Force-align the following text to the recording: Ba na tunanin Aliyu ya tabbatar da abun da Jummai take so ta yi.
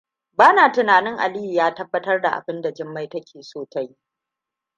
Ba 0.33 0.53
na 0.53 0.69
tunanin 0.71 1.17
Aliyu 1.19 1.53
ya 1.53 1.73
tabbatar 1.75 2.21
da 2.21 2.29
abun 2.31 2.61
da 2.61 2.71
Jummai 2.73 3.09
take 3.09 3.41
so 3.43 3.65
ta 3.65 3.81
yi. 3.81 3.97